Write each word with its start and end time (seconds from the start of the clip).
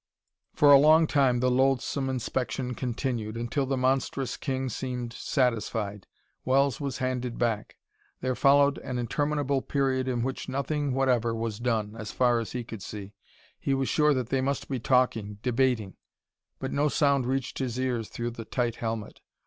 For 0.55 0.71
a 0.71 0.79
long 0.79 1.05
time 1.05 1.41
the 1.41 1.51
loathsome 1.51 2.09
inspection 2.09 2.73
continued, 2.73 3.37
until 3.37 3.67
the 3.67 3.77
monstrous 3.77 4.35
king 4.35 4.67
seemed 4.67 5.13
satisfied. 5.13 6.07
Wells 6.43 6.81
was 6.81 6.97
handed 6.97 7.37
back. 7.37 7.77
There 8.19 8.33
followed 8.33 8.79
an 8.79 8.97
interminable 8.97 9.61
period 9.61 10.07
in 10.07 10.23
which 10.23 10.49
nothing 10.49 10.95
whatever 10.95 11.35
was 11.35 11.59
done, 11.59 11.95
as 11.95 12.11
far 12.11 12.39
as 12.39 12.53
he 12.53 12.63
could 12.63 12.81
see. 12.81 13.13
He 13.59 13.75
was 13.75 13.89
sure 13.89 14.15
that 14.15 14.29
they 14.29 14.41
must 14.41 14.67
be 14.69 14.79
talking, 14.79 15.37
debating, 15.43 15.97
but 16.57 16.71
no 16.71 16.89
sound 16.89 17.27
reached 17.27 17.59
his 17.59 17.77
ears 17.79 18.09
through 18.09 18.31
the 18.31 18.45
tight 18.45 18.77
helmet. 18.77 19.21